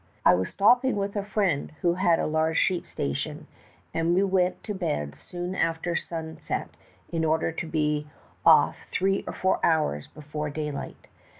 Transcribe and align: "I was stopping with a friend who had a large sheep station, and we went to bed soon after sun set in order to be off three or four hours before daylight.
"I 0.25 0.33
was 0.33 0.49
stopping 0.49 0.95
with 0.95 1.15
a 1.15 1.21
friend 1.23 1.73
who 1.83 1.93
had 1.93 2.17
a 2.17 2.25
large 2.25 2.57
sheep 2.57 2.87
station, 2.87 3.45
and 3.93 4.15
we 4.15 4.23
went 4.23 4.63
to 4.63 4.73
bed 4.73 5.13
soon 5.19 5.53
after 5.53 5.95
sun 5.95 6.39
set 6.39 6.69
in 7.11 7.23
order 7.23 7.51
to 7.51 7.67
be 7.67 8.07
off 8.43 8.77
three 8.89 9.23
or 9.27 9.33
four 9.33 9.59
hours 9.63 10.07
before 10.07 10.49
daylight. 10.49 11.05